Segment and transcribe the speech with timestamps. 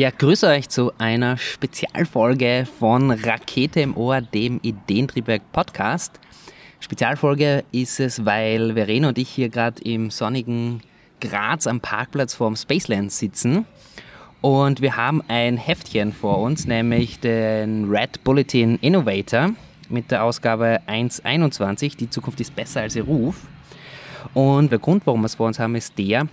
[0.00, 6.18] Ja, grüße euch zu einer Spezialfolge von Rakete im Ohr, dem Ideentriebwerk Podcast.
[6.80, 10.80] Spezialfolge ist es, weil Verena und ich hier gerade im sonnigen
[11.20, 13.66] Graz am Parkplatz vorm Spaceland sitzen.
[14.40, 19.50] Und wir haben ein Heftchen vor uns, nämlich den Red Bulletin Innovator
[19.90, 21.98] mit der Ausgabe 1.21.
[21.98, 23.46] Die Zukunft ist besser als ihr Ruf.
[24.32, 26.26] Und der Grund, warum wir es vor uns haben, ist der,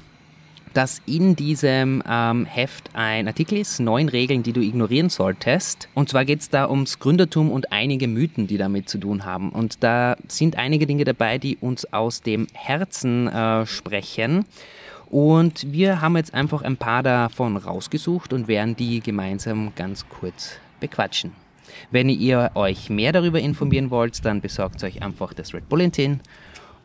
[0.73, 5.89] dass in diesem ähm, Heft ein Artikel ist, neun Regeln, die du ignorieren solltest.
[5.93, 9.49] Und zwar geht es da ums Gründertum und einige Mythen, die damit zu tun haben.
[9.49, 14.45] Und da sind einige Dinge dabei, die uns aus dem Herzen äh, sprechen.
[15.09, 20.59] Und wir haben jetzt einfach ein paar davon rausgesucht und werden die gemeinsam ganz kurz
[20.79, 21.31] bequatschen.
[21.91, 26.19] Wenn ihr euch mehr darüber informieren wollt, dann besorgt euch einfach das Red Bulletin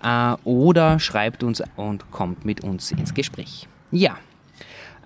[0.03, 3.67] äh, oder schreibt uns und kommt mit uns ins Gespräch.
[3.91, 4.17] Ja.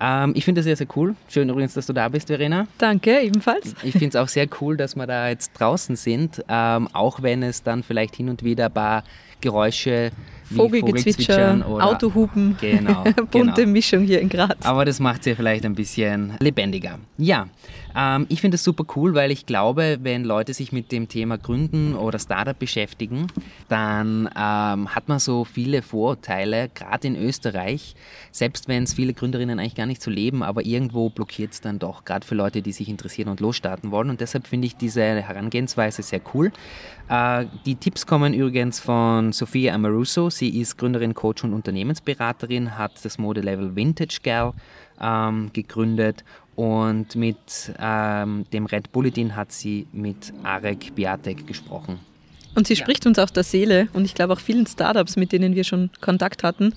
[0.00, 1.14] Ähm, ich finde das sehr, sehr cool.
[1.28, 2.66] Schön übrigens, dass du da bist, Verena.
[2.78, 3.74] Danke, ebenfalls.
[3.83, 7.42] Ich finde es auch sehr cool, dass wir da jetzt draußen sind, ähm, auch wenn
[7.42, 9.05] es dann vielleicht hin und wieder ein paar
[9.41, 10.11] Geräusche
[10.55, 13.72] Vogelgezwitscher, Autohupen, genau, bunte genau.
[13.72, 14.55] Mischung hier in Graz.
[14.64, 16.98] Aber das macht ja vielleicht ein bisschen lebendiger.
[17.19, 17.48] Ja,
[17.97, 21.39] ähm, ich finde es super cool, weil ich glaube, wenn Leute sich mit dem Thema
[21.39, 23.28] Gründen oder Startup beschäftigen,
[23.69, 27.94] dann ähm, hat man so viele Vorurteile, gerade in Österreich,
[28.30, 31.78] selbst wenn es viele Gründerinnen eigentlich gar nicht so leben, aber irgendwo blockiert es dann
[31.78, 34.11] doch, gerade für Leute, die sich interessieren und losstarten wollen.
[34.11, 36.52] Und deshalb finde ich diese Herangehensweise sehr cool.
[37.08, 40.28] Äh, die Tipps kommen übrigens von Sophia Amaruso.
[40.37, 44.53] Sie ist Gründerin, Coach und Unternehmensberaterin, hat das Modelabel Vintage Gal
[45.01, 46.25] ähm, gegründet
[46.56, 52.01] und mit ähm, dem Red Bulletin hat sie mit Arek Biatek gesprochen.
[52.55, 52.83] Und sie ja.
[52.83, 55.91] spricht uns aus der Seele und ich glaube auch vielen Startups, mit denen wir schon
[56.01, 56.74] Kontakt hatten,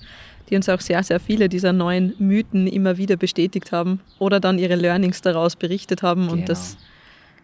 [0.50, 4.58] die uns auch sehr, sehr viele dieser neuen Mythen immer wieder bestätigt haben oder dann
[4.58, 6.22] ihre Learnings daraus berichtet haben.
[6.22, 6.32] Genau.
[6.32, 6.76] Und das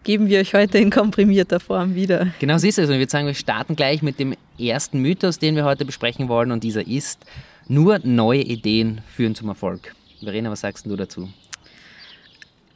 [0.06, 2.28] geben wir euch heute in komprimierter Form wieder.
[2.38, 2.88] Genau so ist es.
[2.88, 6.28] Und ich würde sagen, wir starten gleich mit dem ersten Mythos, den wir heute besprechen
[6.28, 6.52] wollen.
[6.52, 7.26] Und dieser ist,
[7.66, 9.96] nur neue Ideen führen zum Erfolg.
[10.22, 11.28] Verena, was sagst du dazu?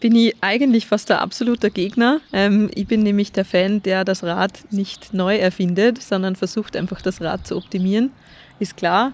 [0.01, 2.23] bin ich eigentlich fast der absolute Gegner.
[2.33, 7.03] Ähm, ich bin nämlich der Fan, der das Rad nicht neu erfindet, sondern versucht einfach
[7.03, 8.11] das Rad zu optimieren.
[8.59, 9.13] Ist klar.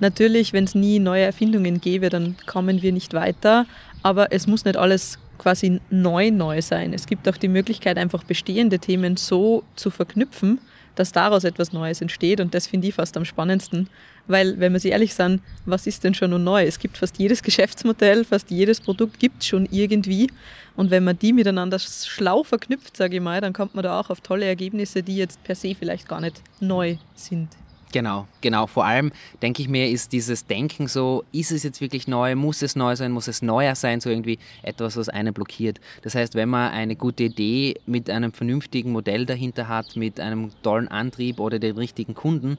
[0.00, 3.66] Natürlich, wenn es nie neue Erfindungen gäbe, dann kommen wir nicht weiter.
[4.02, 6.92] Aber es muss nicht alles quasi neu neu sein.
[6.92, 10.58] Es gibt auch die Möglichkeit, einfach bestehende Themen so zu verknüpfen,
[10.94, 12.40] dass daraus etwas Neues entsteht.
[12.40, 13.88] Und das finde ich fast am spannendsten.
[14.26, 16.64] Weil, wenn wir sich ehrlich sind, was ist denn schon neu?
[16.64, 20.28] Es gibt fast jedes Geschäftsmodell, fast jedes Produkt gibt es schon irgendwie.
[20.74, 24.10] Und wenn man die miteinander schlau verknüpft, sage ich mal, dann kommt man da auch
[24.10, 27.48] auf tolle Ergebnisse, die jetzt per se vielleicht gar nicht neu sind.
[27.92, 28.66] Genau, genau.
[28.66, 32.62] Vor allem denke ich mir, ist dieses Denken so, ist es jetzt wirklich neu, muss
[32.62, 35.80] es neu sein, muss es neuer sein, so irgendwie etwas, was einen blockiert.
[36.02, 40.50] Das heißt, wenn man eine gute Idee mit einem vernünftigen Modell dahinter hat, mit einem
[40.62, 42.58] tollen Antrieb oder den richtigen Kunden,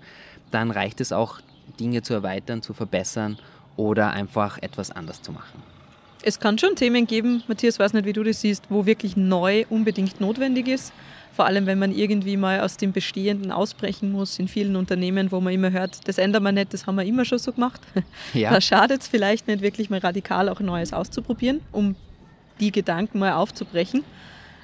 [0.51, 1.39] dann reicht es auch,
[1.79, 3.37] Dinge zu erweitern, zu verbessern
[3.75, 5.61] oder einfach etwas anders zu machen.
[6.23, 9.65] Es kann schon Themen geben, Matthias, weiß nicht, wie du das siehst, wo wirklich neu
[9.69, 10.93] unbedingt notwendig ist
[11.37, 15.39] vor allem, wenn man irgendwie mal aus dem Bestehenden ausbrechen muss, in vielen Unternehmen, wo
[15.39, 17.79] man immer hört, das ändern wir nicht, das haben wir immer schon so gemacht.
[18.33, 18.49] Ja.
[18.49, 21.95] Da schadet es vielleicht nicht, wirklich mal radikal auch Neues auszuprobieren, um
[22.59, 24.03] die Gedanken mal aufzubrechen.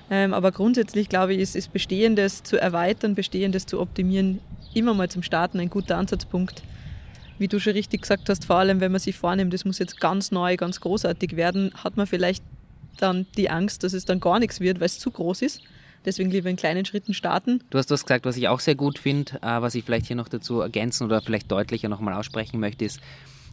[0.09, 4.39] Ähm, aber grundsätzlich glaube ich, ist, ist Bestehendes zu erweitern, Bestehendes zu optimieren,
[4.73, 6.63] immer mal zum Starten ein guter Ansatzpunkt.
[7.37, 10.01] Wie du schon richtig gesagt hast, vor allem wenn man sich vornimmt, das muss jetzt
[10.01, 12.43] ganz neu, ganz großartig werden, hat man vielleicht
[12.97, 15.61] dann die Angst, dass es dann gar nichts wird, weil es zu groß ist.
[16.05, 17.63] Deswegen lieber in kleinen Schritten starten.
[17.69, 20.15] Du hast was gesagt, was ich auch sehr gut finde, äh, was ich vielleicht hier
[20.15, 22.99] noch dazu ergänzen oder vielleicht deutlicher nochmal aussprechen möchte, ist,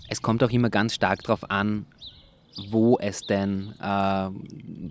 [0.09, 1.87] es kommt auch immer ganz stark darauf an,
[2.69, 4.29] wo es denn äh,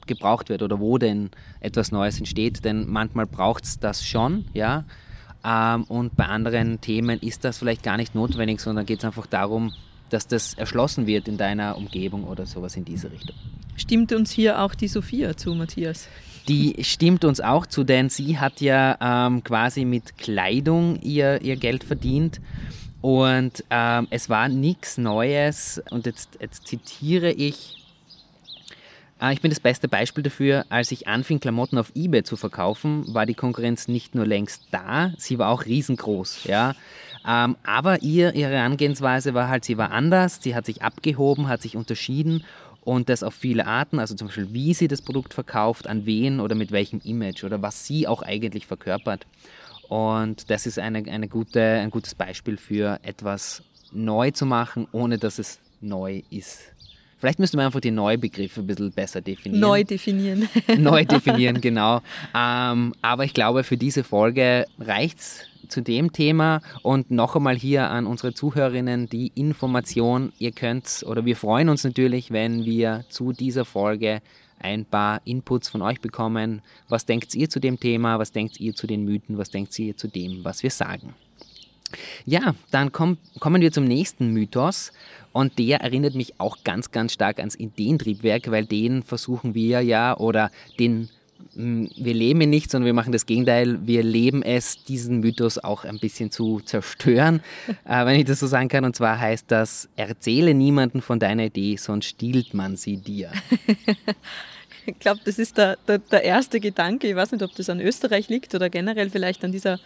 [0.08, 1.30] gebraucht wird oder wo denn
[1.60, 2.64] etwas Neues entsteht.
[2.64, 4.86] Denn manchmal braucht es das schon, ja.
[5.44, 9.28] Ähm, und bei anderen Themen ist das vielleicht gar nicht notwendig, sondern geht es einfach
[9.28, 9.74] darum,
[10.10, 13.36] dass das erschlossen wird in deiner Umgebung oder sowas in diese Richtung.
[13.76, 16.08] Stimmt uns hier auch die Sophia zu, Matthias?
[16.50, 21.56] Die stimmt uns auch zu, denn sie hat ja ähm, quasi mit Kleidung ihr, ihr
[21.58, 22.42] Geld verdient.
[23.02, 25.80] Und ähm, es war nichts Neues.
[25.92, 27.86] Und jetzt, jetzt zitiere ich.
[29.22, 33.14] Äh, ich bin das beste Beispiel dafür, als ich anfing, Klamotten auf eBay zu verkaufen,
[33.14, 36.46] war die Konkurrenz nicht nur längst da, sie war auch riesengroß.
[36.46, 36.74] Ja?
[37.28, 41.62] Ähm, aber ihr, ihre Herangehensweise war halt, sie war anders, sie hat sich abgehoben, hat
[41.62, 42.44] sich unterschieden
[42.90, 46.40] und das auf viele Arten, also zum Beispiel wie sie das Produkt verkauft, an wen
[46.40, 49.28] oder mit welchem Image oder was sie auch eigentlich verkörpert.
[49.90, 55.20] Und das ist eine, eine gute, ein gutes Beispiel für etwas neu zu machen, ohne
[55.20, 56.62] dass es neu ist.
[57.20, 59.62] Vielleicht müsste man einfach die Neubegriffe ein bisschen besser definieren.
[59.62, 60.50] Neu definieren.
[60.80, 62.02] Neu definieren, genau.
[62.36, 67.56] Ähm, aber ich glaube, für diese Folge reicht es zu dem Thema und noch einmal
[67.56, 73.06] hier an unsere Zuhörerinnen die Information, ihr könnt oder wir freuen uns natürlich, wenn wir
[73.10, 74.22] zu dieser Folge
[74.60, 76.62] ein paar Inputs von euch bekommen.
[76.90, 78.20] Was denkt ihr zu dem Thema?
[78.20, 79.38] Was denkt ihr zu den Mythen?
[79.38, 81.14] Was denkt ihr zu dem, was wir sagen?
[82.26, 84.92] Ja, dann komm, kommen wir zum nächsten Mythos
[85.32, 90.16] und der erinnert mich auch ganz, ganz stark ans Ideentriebwerk, weil den versuchen wir ja
[90.18, 91.10] oder den
[91.56, 93.80] wir leben ihn nicht, sondern wir machen das Gegenteil.
[93.86, 97.42] Wir leben es, diesen Mythos auch ein bisschen zu zerstören,
[97.86, 98.86] äh, wenn ich das so sagen kann.
[98.86, 103.32] Und zwar heißt das, erzähle niemanden von deiner Idee, sonst stiehlt man sie dir.
[104.86, 107.08] ich glaube, das ist der, der, der, erste Gedanke.
[107.08, 109.80] Ich weiß nicht, ob das an Österreich liegt oder generell vielleicht an dieser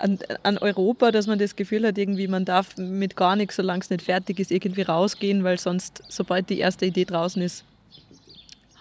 [0.00, 3.80] an, an Europa, dass man das Gefühl hat, irgendwie man darf mit gar nichts, solange
[3.80, 7.64] es nicht fertig ist, irgendwie rausgehen, weil sonst, sobald die erste Idee draußen ist,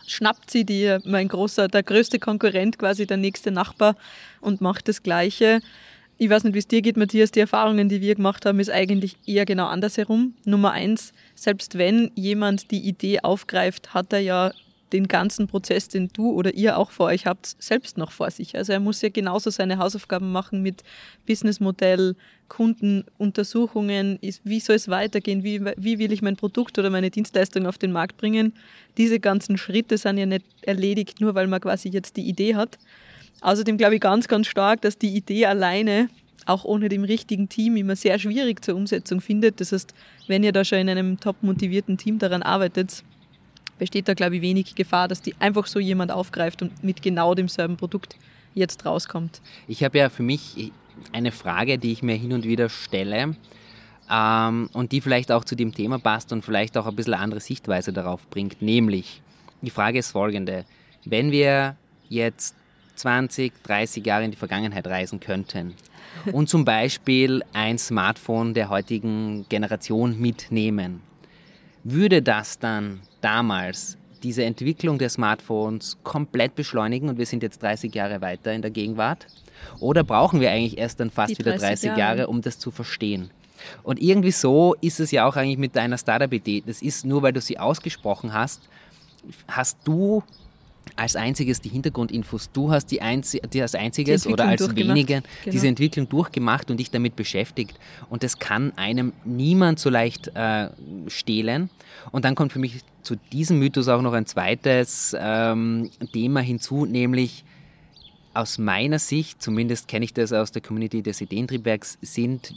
[0.07, 3.95] schnappt sie dir, mein großer, der größte Konkurrent, quasi der nächste Nachbar
[4.41, 5.61] und macht das Gleiche.
[6.17, 7.29] Ich weiß nicht, wie es dir geht, Matthias.
[7.29, 10.33] Die Erfahrungen, die wir gemacht haben, ist eigentlich eher genau andersherum.
[10.45, 14.51] Nummer eins, selbst wenn jemand die Idee aufgreift, hat er ja
[14.93, 18.55] den ganzen Prozess, den du oder ihr auch vor euch habt, selbst noch vor sich.
[18.55, 20.83] Also er muss ja genauso seine Hausaufgaben machen mit
[21.25, 22.15] Businessmodell,
[22.47, 27.77] Kundenuntersuchungen, wie soll es weitergehen, wie, wie will ich mein Produkt oder meine Dienstleistung auf
[27.77, 28.53] den Markt bringen.
[28.97, 32.77] Diese ganzen Schritte sind ja nicht erledigt, nur weil man quasi jetzt die Idee hat.
[33.41, 36.09] Außerdem glaube ich ganz, ganz stark, dass die Idee alleine
[36.45, 39.59] auch ohne dem richtigen Team immer sehr schwierig zur Umsetzung findet.
[39.59, 39.93] Das heißt,
[40.27, 43.03] wenn ihr da schon in einem top motivierten Team daran arbeitet,
[43.77, 47.35] besteht da, glaube ich, wenig Gefahr, dass die einfach so jemand aufgreift und mit genau
[47.35, 48.15] demselben Produkt
[48.53, 49.41] jetzt rauskommt.
[49.67, 50.71] Ich habe ja für mich
[51.11, 53.35] eine Frage, die ich mir hin und wieder stelle
[54.09, 57.39] ähm, und die vielleicht auch zu dem Thema passt und vielleicht auch ein bisschen andere
[57.39, 58.61] Sichtweise darauf bringt.
[58.61, 59.21] Nämlich,
[59.61, 60.65] die Frage ist folgende.
[61.05, 61.75] Wenn wir
[62.09, 62.55] jetzt
[62.95, 65.75] 20, 30 Jahre in die Vergangenheit reisen könnten
[66.31, 71.01] und zum Beispiel ein Smartphone der heutigen Generation mitnehmen,
[71.83, 77.93] würde das dann damals diese Entwicklung der Smartphones komplett beschleunigen und wir sind jetzt 30
[77.93, 79.27] Jahre weiter in der Gegenwart?
[79.79, 81.99] Oder brauchen wir eigentlich erst dann fast 30 wieder 30 Jahre.
[81.99, 83.29] Jahre, um das zu verstehen?
[83.83, 86.63] Und irgendwie so ist es ja auch eigentlich mit deiner Startup-Idee.
[86.65, 88.61] Das ist nur, weil du sie ausgesprochen hast,
[89.47, 90.23] hast du
[90.97, 92.51] als einziges die Hintergrundinfos.
[92.51, 95.51] Du hast die, Einzi die als einziges oder als wenigen genau.
[95.51, 97.79] diese Entwicklung durchgemacht und dich damit beschäftigt.
[98.09, 100.69] Und das kann einem niemand so leicht äh,
[101.07, 101.69] stehlen.
[102.11, 106.85] Und dann kommt für mich zu diesem Mythos auch noch ein zweites ähm, Thema hinzu,
[106.85, 107.45] nämlich
[108.33, 112.53] aus meiner Sicht, zumindest kenne ich das aus der Community des Ideentriebwerks, sind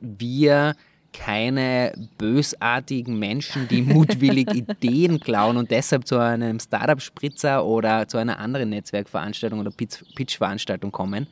[0.00, 0.74] wir
[1.12, 8.38] keine bösartigen Menschen, die mutwillig Ideen klauen und deshalb zu einem Startup-Spritzer oder zu einer
[8.38, 11.26] anderen Netzwerkveranstaltung oder Pitch-Veranstaltung kommen,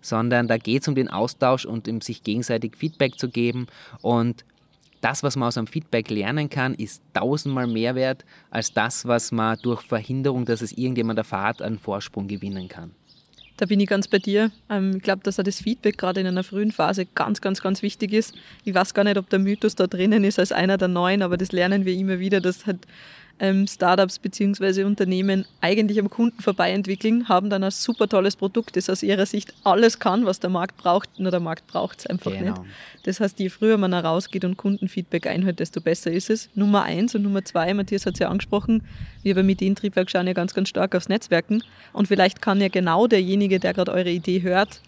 [0.00, 3.66] sondern da geht es um den Austausch und um sich gegenseitig Feedback zu geben
[4.00, 4.44] und
[5.04, 9.32] das, was man aus einem Feedback lernen kann, ist tausendmal mehr wert als das, was
[9.32, 12.92] man durch Verhinderung, dass es irgendjemand erfahrt, einen Vorsprung gewinnen kann.
[13.56, 14.50] Da bin ich ganz bei dir.
[14.68, 17.82] Ähm, ich glaube, dass auch das Feedback gerade in einer frühen Phase ganz, ganz, ganz
[17.82, 18.34] wichtig ist.
[18.64, 21.36] Ich weiß gar nicht, ob der Mythos da drinnen ist als einer der neuen, aber
[21.36, 22.86] das lernen wir immer wieder, dass halt
[23.38, 24.84] ähm, Startups bzw.
[24.84, 29.26] Unternehmen eigentlich am Kunden vorbei entwickeln, haben dann ein super tolles Produkt, das aus ihrer
[29.26, 32.52] Sicht alles kann, was der Markt braucht, nur der Markt braucht es einfach genau.
[32.52, 32.62] nicht.
[33.04, 36.48] Das heißt, je früher man herausgeht und Kundenfeedback einhält, desto besser ist es.
[36.54, 38.82] Nummer eins und Nummer zwei, Matthias hat es ja angesprochen,
[39.22, 41.62] wir beim Ideentriebwerk schauen ja ganz, ganz stark aufs Netzwerken
[41.92, 44.80] und vielleicht kann ja genau derjenige, der gerade eure Idee hört,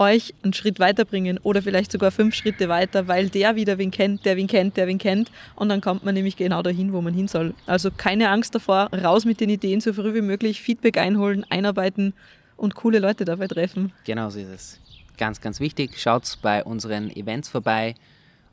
[0.00, 4.24] euch einen Schritt weiterbringen oder vielleicht sogar fünf Schritte weiter, weil der wieder wen kennt,
[4.24, 7.14] der wen kennt, der wen kennt und dann kommt man nämlich genau dahin, wo man
[7.14, 7.54] hin soll.
[7.66, 12.14] Also keine Angst davor, raus mit den Ideen so früh wie möglich, Feedback einholen, einarbeiten
[12.56, 13.92] und coole Leute dabei treffen.
[14.04, 14.80] Genau so ist es.
[15.16, 16.00] Ganz, ganz wichtig.
[16.00, 17.94] Schaut bei unseren Events vorbei,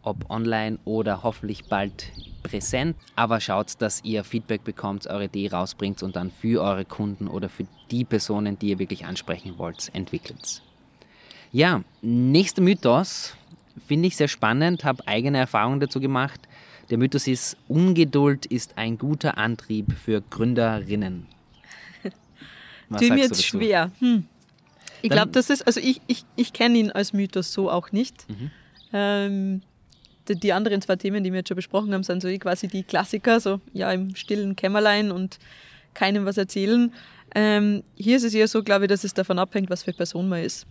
[0.02, 2.12] ob online oder hoffentlich bald
[2.44, 2.98] präsent.
[3.16, 7.48] Aber schaut, dass ihr Feedback bekommt, eure Idee rausbringt und dann für eure Kunden oder
[7.50, 10.62] für die Personen, die ihr wirklich ansprechen wollt, entwickelt.
[11.52, 13.36] Ja, nächster Mythos
[13.86, 16.42] finde ich sehr spannend, habe eigene Erfahrungen dazu gemacht.
[16.90, 21.28] Der Mythos ist, Ungeduld ist ein guter Antrieb für Gründerinnen.
[22.90, 23.92] Was Tut mir jetzt schwer.
[24.00, 24.26] Hm.
[25.02, 28.28] Ich glaube, das ist, also ich, ich, ich kenne ihn als Mythos so auch nicht.
[28.30, 28.52] Mhm.
[28.94, 29.62] Ähm,
[30.28, 32.68] die, die, anderen zwei Themen, die wir jetzt schon besprochen haben, sind so eh quasi
[32.68, 35.38] die Klassiker, so ja im stillen Kämmerlein und
[35.94, 36.92] keinem was erzählen.
[37.36, 40.30] Ähm, hier ist es eher so, glaube ich, dass es davon abhängt, was für Person
[40.30, 40.66] man ist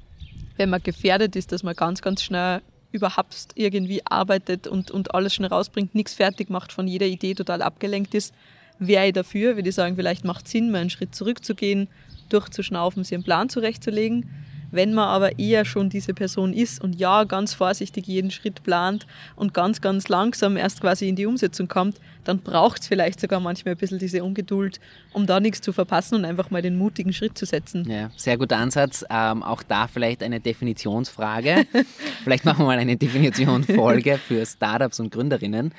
[0.56, 5.34] wenn man gefährdet ist, dass man ganz, ganz schnell überhaupt irgendwie arbeitet und, und alles
[5.34, 8.34] schon rausbringt, nichts fertig macht, von jeder Idee total abgelenkt ist,
[8.78, 11.88] wäre ich dafür, würde ich sagen, vielleicht macht es Sinn, mal einen Schritt zurückzugehen,
[12.28, 14.28] durchzuschnaufen, sich einen Plan zurechtzulegen
[14.70, 19.06] wenn man aber eher schon diese Person ist und ja, ganz vorsichtig jeden Schritt plant
[19.36, 23.40] und ganz, ganz langsam erst quasi in die Umsetzung kommt, dann braucht es vielleicht sogar
[23.40, 24.80] manchmal ein bisschen diese Ungeduld,
[25.12, 27.88] um da nichts zu verpassen und einfach mal den mutigen Schritt zu setzen.
[27.88, 29.04] Ja, sehr guter Ansatz.
[29.08, 31.66] Ähm, auch da vielleicht eine Definitionsfrage.
[32.24, 35.72] vielleicht machen wir mal eine Definitionsfolge für Startups und Gründerinnen.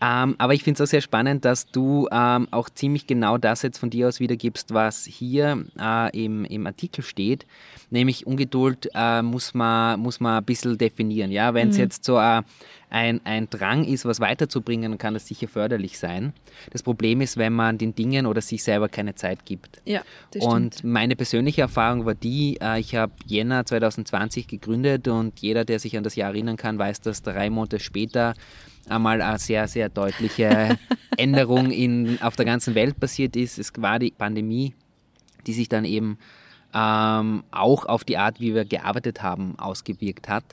[0.00, 3.62] Ähm, aber ich finde es auch sehr spannend, dass du ähm, auch ziemlich genau das
[3.62, 7.46] jetzt von dir aus wiedergibst, was hier äh, im, im Artikel steht
[7.90, 11.30] nämlich Ungeduld äh, muss, man, muss man ein bisschen definieren.
[11.30, 11.52] Ja?
[11.54, 11.82] Wenn es mhm.
[11.82, 12.42] jetzt so äh,
[12.90, 16.32] ein, ein Drang ist, was weiterzubringen, dann kann das sicher förderlich sein.
[16.70, 19.80] Das Problem ist, wenn man den Dingen oder sich selber keine Zeit gibt.
[19.84, 20.92] Ja, das und stimmt.
[20.92, 25.96] meine persönliche Erfahrung war die, äh, ich habe Jänner 2020 gegründet und jeder, der sich
[25.96, 28.34] an das Jahr erinnern kann, weiß, dass drei Monate später
[28.88, 30.78] einmal eine sehr, sehr deutliche
[31.16, 33.58] Änderung in, auf der ganzen Welt passiert ist.
[33.58, 34.74] Es war die Pandemie,
[35.46, 36.18] die sich dann eben
[36.74, 40.44] ähm, auch auf die Art, wie wir gearbeitet haben, ausgewirkt hat.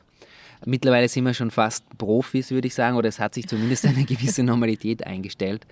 [0.66, 4.04] Mittlerweile sind wir schon fast Profis, würde ich sagen, oder es hat sich zumindest eine
[4.06, 5.66] gewisse Normalität eingestellt.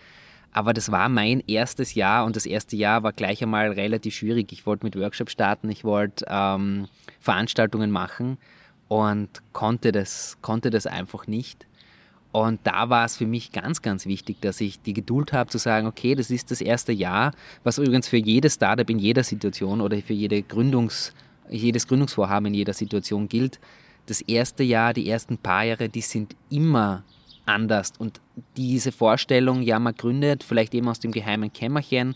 [0.52, 4.54] Aber das war mein erstes Jahr und das erste Jahr war gleich einmal relativ schwierig.
[4.54, 6.88] Ich wollte mit Workshops starten, ich wollte ähm,
[7.20, 8.38] Veranstaltungen machen
[8.88, 11.66] und konnte das, konnte das einfach nicht.
[12.36, 15.58] Und da war es für mich ganz, ganz wichtig, dass ich die Geduld habe zu
[15.58, 17.32] sagen, okay, das ist das erste Jahr,
[17.64, 21.14] was übrigens für jedes Startup in jeder Situation oder für jede Gründungs,
[21.50, 23.62] jedes Gründungsvorhaben in jeder Situation gilt.
[24.08, 27.06] Das erste Jahr, die ersten paar Jahre, die sind immer
[27.46, 27.94] anders.
[28.00, 28.20] Und
[28.58, 32.16] diese Vorstellung, ja, man gründet vielleicht eben aus dem geheimen Kämmerchen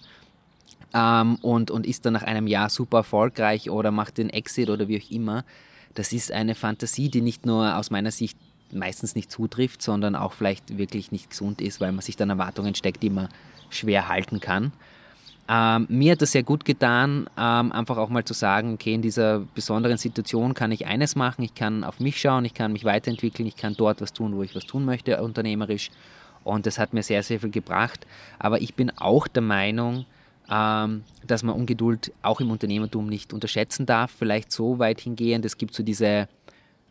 [0.93, 4.89] ähm, und, und ist dann nach einem Jahr super erfolgreich oder macht den Exit oder
[4.89, 5.45] wie auch immer,
[5.93, 8.37] das ist eine Fantasie, die nicht nur aus meiner Sicht
[8.73, 12.75] meistens nicht zutrifft, sondern auch vielleicht wirklich nicht gesund ist, weil man sich dann Erwartungen
[12.75, 13.29] steckt, die man
[13.69, 14.71] schwer halten kann.
[15.51, 19.01] Ähm, mir hat das sehr gut getan, ähm, einfach auch mal zu sagen, okay, in
[19.01, 22.85] dieser besonderen Situation kann ich eines machen, ich kann auf mich schauen, ich kann mich
[22.85, 25.89] weiterentwickeln, ich kann dort was tun, wo ich was tun möchte, unternehmerisch.
[26.43, 28.05] Und das hat mir sehr, sehr viel gebracht.
[28.37, 30.05] Aber ich bin auch der Meinung,
[30.51, 34.11] ähm, dass man Ungeduld auch im Unternehmertum nicht unterschätzen darf.
[34.11, 36.27] Vielleicht so weit hingehend, es gibt so diese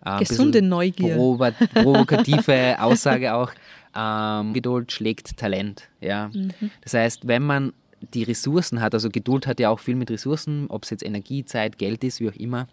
[0.04, 1.16] äh, Gesunde Neugier.
[1.74, 3.50] provokative Aussage auch.
[3.96, 5.88] Ähm, Geduld schlägt Talent.
[6.00, 6.30] Ja?
[6.32, 6.52] Mhm.
[6.82, 7.72] Das heißt, wenn man
[8.14, 11.44] die Ressourcen hat, also Geduld hat ja auch viel mit Ressourcen, ob es jetzt Energie,
[11.44, 12.68] Zeit, Geld ist, wie auch immer,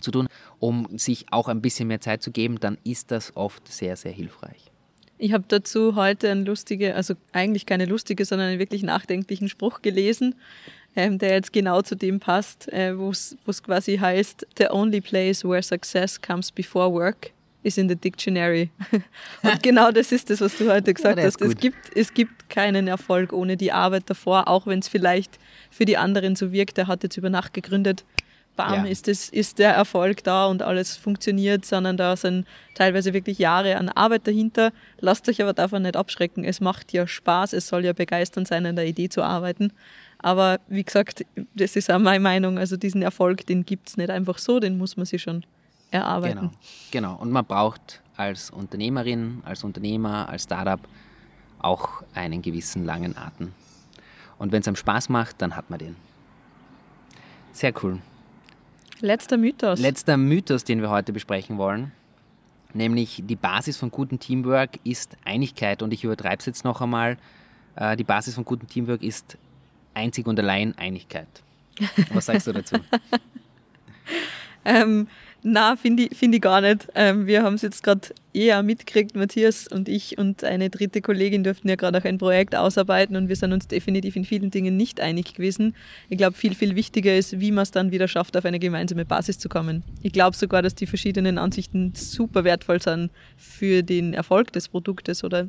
[0.00, 3.66] zu tun, um sich auch ein bisschen mehr Zeit zu geben, dann ist das oft
[3.68, 4.70] sehr, sehr hilfreich.
[5.20, 9.82] Ich habe dazu heute einen lustige, also eigentlich keine lustige, sondern einen wirklich nachdenklichen Spruch
[9.82, 10.36] gelesen
[10.98, 15.44] ähm, der jetzt genau zu dem passt, äh, wo es quasi heißt, the only place
[15.44, 17.30] where success comes before work
[17.62, 18.70] is in the dictionary.
[19.42, 21.40] Und genau das ist das, was du heute gesagt ja, hast.
[21.40, 25.38] Es gibt, es gibt keinen Erfolg ohne die Arbeit davor, auch wenn es vielleicht
[25.70, 28.04] für die anderen so wirkt, er hat jetzt über Nacht gegründet.
[28.56, 28.90] Bam, ja.
[28.90, 33.76] ist, das, ist der Erfolg da und alles funktioniert, sondern da sind teilweise wirklich Jahre
[33.76, 34.72] an Arbeit dahinter.
[34.98, 36.42] Lasst euch aber davon nicht abschrecken.
[36.42, 39.72] Es macht ja Spaß, es soll ja begeisternd sein, an der Idee zu arbeiten.
[40.18, 42.58] Aber wie gesagt, das ist auch meine Meinung.
[42.58, 45.44] Also diesen Erfolg, den gibt es nicht einfach so, den muss man sich schon
[45.90, 46.50] erarbeiten.
[46.90, 47.22] Genau, genau.
[47.22, 50.80] Und man braucht als Unternehmerin, als Unternehmer, als Startup
[51.60, 53.52] auch einen gewissen langen Atem.
[54.38, 55.96] Und wenn es einem Spaß macht, dann hat man den.
[57.52, 57.98] Sehr cool.
[59.00, 59.80] Letzter Mythos.
[59.80, 61.92] Letzter Mythos, den wir heute besprechen wollen.
[62.74, 65.82] Nämlich die Basis von gutem Teamwork ist Einigkeit.
[65.82, 67.16] Und ich übertreibe es jetzt noch einmal.
[67.76, 69.38] Äh, die Basis von gutem Teamwork ist
[69.98, 71.28] einzig und allein Einigkeit.
[72.12, 72.76] Was sagst du dazu?
[74.64, 75.08] ähm,
[75.42, 76.88] na, finde ich, find ich gar nicht.
[76.94, 81.44] Ähm, wir haben es jetzt gerade eher mitgekriegt, Matthias und ich und eine dritte Kollegin
[81.44, 84.76] durften ja gerade auch ein Projekt ausarbeiten und wir sind uns definitiv in vielen Dingen
[84.76, 85.74] nicht einig gewesen.
[86.08, 89.04] Ich glaube, viel, viel wichtiger ist, wie man es dann wieder schafft, auf eine gemeinsame
[89.04, 89.84] Basis zu kommen.
[90.02, 95.22] Ich glaube sogar, dass die verschiedenen Ansichten super wertvoll sind für den Erfolg des Produktes
[95.22, 95.48] oder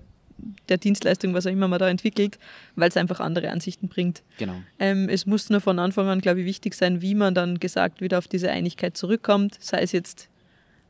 [0.69, 2.37] der Dienstleistung, was auch immer man da entwickelt,
[2.75, 4.23] weil es einfach andere Ansichten bringt.
[4.37, 4.55] Genau.
[4.79, 8.01] Ähm, es muss nur von Anfang an, glaube ich, wichtig sein, wie man dann gesagt
[8.01, 10.29] wieder auf diese Einigkeit zurückkommt, sei es jetzt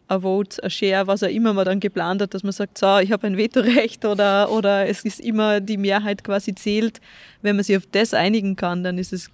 [0.09, 2.97] ein Vote, ein Share, was auch immer man dann geplant hat, dass man sagt, so,
[2.97, 6.99] ich habe ein Vetorecht oder, oder es ist immer die Mehrheit quasi zählt.
[7.41, 9.29] Wenn man sich auf das einigen kann, dann ist es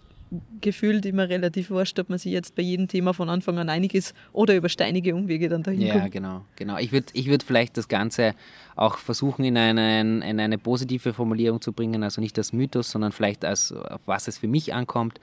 [0.62, 3.94] gefühlt immer relativ wurscht, ob man sich jetzt bei jedem Thema von Anfang an einig
[3.94, 6.04] ist oder über steinige Umwege dann dahin ja, kommt.
[6.06, 6.78] Ja, genau, genau.
[6.78, 8.34] Ich würde ich würd vielleicht das Ganze
[8.76, 13.12] auch versuchen, in, einen, in eine positive Formulierung zu bringen, also nicht als Mythos, sondern
[13.12, 15.20] vielleicht als, auf was es für mich ankommt.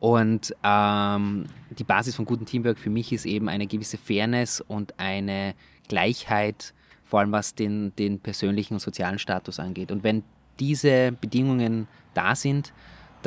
[0.00, 4.98] Und ähm, die Basis von gutem Teamwork für mich ist eben eine gewisse Fairness und
[4.98, 5.54] eine
[5.88, 6.72] Gleichheit,
[7.04, 9.90] vor allem was den, den persönlichen und sozialen Status angeht.
[9.90, 10.22] Und wenn
[10.60, 12.72] diese Bedingungen da sind,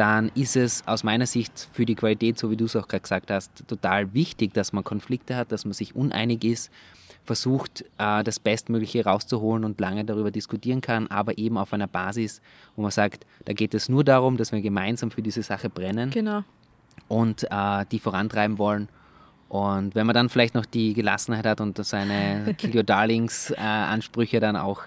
[0.02, 3.02] dann ist es aus meiner Sicht für die Qualität, so wie du es auch gerade
[3.04, 6.72] gesagt hast, total wichtig, dass man Konflikte hat, dass man sich uneinig ist,
[7.24, 12.42] versucht, äh, das Bestmögliche rauszuholen und lange darüber diskutieren kann, aber eben auf einer Basis,
[12.76, 16.10] wo man sagt, da geht es nur darum, dass wir gemeinsam für diese Sache brennen
[16.10, 16.42] Genau.
[17.08, 18.90] und äh, die vorantreiben wollen.
[19.50, 23.56] Und wenn man dann vielleicht noch die Gelassenheit hat und seine Kill Your Darlings äh,
[23.60, 24.82] Ansprüche dann auch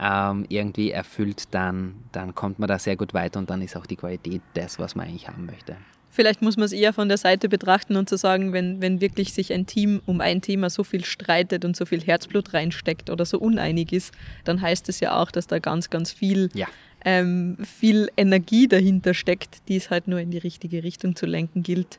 [0.00, 3.86] ähm, irgendwie erfüllt, dann, dann kommt man da sehr gut weiter und dann ist auch
[3.86, 5.76] die Qualität das, was man eigentlich haben möchte.
[6.10, 9.34] Vielleicht muss man es eher von der Seite betrachten und zu sagen, wenn, wenn wirklich
[9.34, 13.26] sich ein Team um ein Thema so viel streitet und so viel Herzblut reinsteckt oder
[13.26, 14.14] so uneinig ist,
[14.44, 16.68] dann heißt es ja auch, dass da ganz, ganz viel, Ja.
[17.04, 21.62] ähm, viel Energie dahinter steckt, die es halt nur in die richtige Richtung zu lenken
[21.62, 21.98] gilt.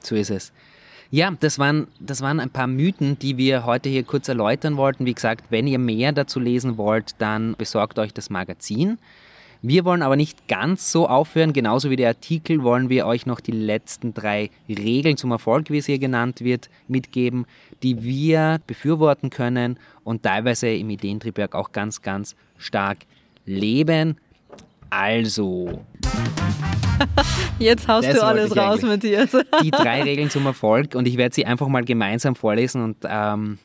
[0.00, 0.52] So ist es.
[1.10, 5.06] Ja, das waren, das waren ein paar Mythen, die wir heute hier kurz erläutern wollten.
[5.06, 8.98] Wie gesagt, wenn ihr mehr dazu lesen wollt, dann besorgt euch das Magazin.
[9.62, 11.52] Wir wollen aber nicht ganz so aufhören.
[11.52, 15.78] Genauso wie der Artikel wollen wir euch noch die letzten drei Regeln zum Erfolg, wie
[15.78, 17.46] es hier genannt wird, mitgeben,
[17.82, 22.98] die wir befürworten können und teilweise im Ideentriebwerk auch ganz, ganz stark
[23.44, 24.18] leben.
[24.90, 25.84] Also,
[27.58, 28.82] Jetzt haust Das du alles raus.
[28.82, 29.30] Matthias.
[29.62, 33.58] die drei Regeln zum Erfolg und ich werde sie einfach mal gemeinsam vorlesen und ähm,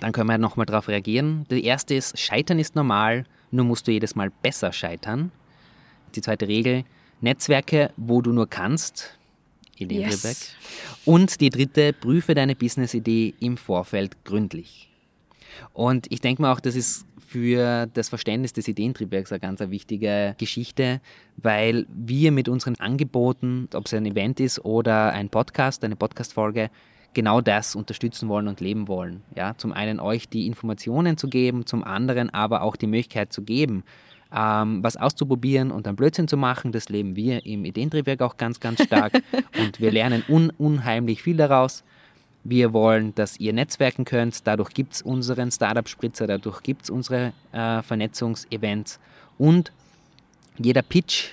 [0.00, 1.46] dann können wir nochmal darauf reagieren.
[1.50, 5.32] Die erste ist, Scheitern ist normal, nur musst du jedes Mal besser scheitern.
[6.14, 6.84] Die zweite Regel,
[7.20, 9.18] Netzwerke, wo du nur kannst.
[9.76, 10.54] Ideen Yes.
[11.04, 14.87] Und die dritte, prüfe deine Business-Idee im Vorfeld gründlich.
[15.72, 19.70] Und ich denke mir auch, das ist für das Verständnis des Ideentriebwerks eine ganz eine
[19.70, 21.00] wichtige Geschichte,
[21.36, 26.70] weil wir mit unseren Angeboten, ob es ein Event ist oder ein Podcast, eine Podcast-Folge,
[27.12, 29.22] genau das unterstützen wollen und leben wollen.
[29.34, 33.42] Ja, zum einen euch die Informationen zu geben, zum anderen aber auch die Möglichkeit zu
[33.42, 33.84] geben,
[34.34, 36.72] ähm, was auszuprobieren und dann Blödsinn zu machen.
[36.72, 39.20] Das leben wir im Ideentriebwerk auch ganz, ganz stark
[39.58, 41.84] und wir lernen un unheimlich viel daraus.
[42.44, 44.46] Wir wollen, dass ihr netzwerken könnt.
[44.46, 48.98] Dadurch gibt es unseren Startup-Spritzer, dadurch gibt es unsere äh, Vernetzungsevents.
[49.38, 49.72] Und
[50.58, 51.30] jeder Pitch,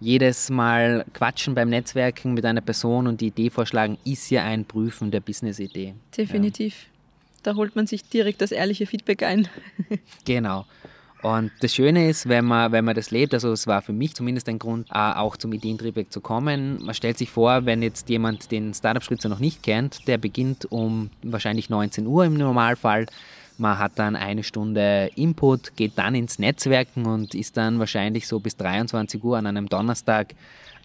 [0.00, 4.64] jedes Mal quatschen beim Netzwerken mit einer Person und die Idee vorschlagen, ist ja ein
[4.64, 5.94] Prüfen der Business-Idee.
[6.16, 6.86] Definitiv.
[7.42, 9.48] Da holt man sich direkt das ehrliche Feedback ein.
[10.24, 10.66] Genau.
[11.22, 14.14] Und das Schöne ist, wenn man, wenn man das lebt, also es war für mich
[14.14, 16.82] zumindest ein Grund, äh, auch zum Ideentriebwerk zu kommen.
[16.82, 21.10] Man stellt sich vor, wenn jetzt jemand den Startup-Spritzer noch nicht kennt, der beginnt um
[21.22, 23.06] wahrscheinlich 19 Uhr im Normalfall.
[23.58, 28.40] Man hat dann eine Stunde Input, geht dann ins Netzwerken und ist dann wahrscheinlich so
[28.40, 30.34] bis 23 Uhr an einem Donnerstag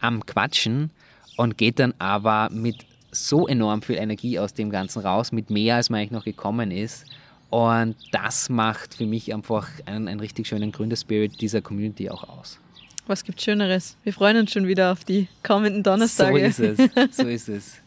[0.02, 0.92] am Quatschen
[1.38, 5.78] und geht dann aber mit so enorm viel Energie aus dem Ganzen raus, mit mehr
[5.78, 7.06] als man eigentlich noch gekommen ist.
[7.50, 12.60] Und das macht für mich einfach einen, einen richtig schönen Gründerspirit dieser Community auch aus.
[13.08, 13.98] Was gibt Schöneres?
[14.04, 16.52] Wir freuen uns schon wieder auf die kommenden Donnerstage.
[16.52, 16.90] So ist es.
[17.12, 17.82] So ist es.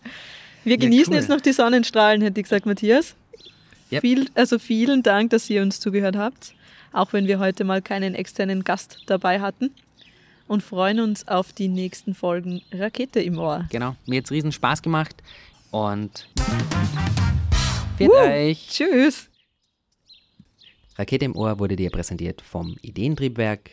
[0.64, 1.18] Wir genießen cool.
[1.18, 3.14] jetzt noch die Sonnenstrahlen, hätte ich gesagt, Matthias.
[3.90, 4.00] Yep.
[4.00, 6.54] Viel, also vielen Dank, dass ihr uns zugehört habt,
[6.92, 9.70] auch wenn wir heute mal keinen externen Gast dabei hatten.
[10.46, 13.66] Und freuen uns auf die nächsten Folgen Rakete im Ohr.
[13.70, 13.96] Genau.
[14.06, 15.16] Mir hat es riesen Spaß gemacht
[15.70, 16.26] und
[17.98, 18.68] Viert Uh, euch.
[18.70, 19.28] Tschüss.
[20.98, 23.70] Rakete im Ohr wurde dir präsentiert vom Ideentriebwerk.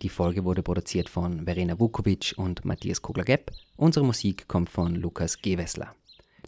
[0.00, 3.50] Die Folge wurde produziert von Verena Vukovic und Matthias Kogler-Gepp.
[3.76, 5.96] Unsere Musik kommt von Lukas Gewessler.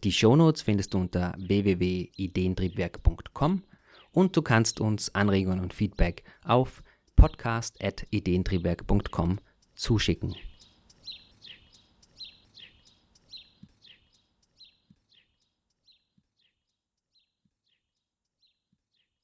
[0.04, 3.64] Die Shownotes findest du unter www.ideentriebwerk.com
[4.12, 6.84] und du kannst uns Anregungen und Feedback auf
[7.16, 9.40] podcast.ideentriebwerk.com
[9.74, 10.36] zuschicken.